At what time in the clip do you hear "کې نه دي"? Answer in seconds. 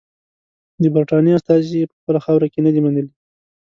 2.53-2.79